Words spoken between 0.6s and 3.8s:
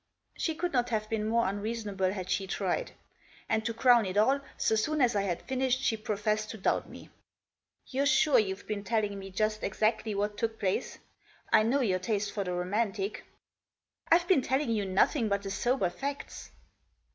not have been more unreasonable had she tried. And to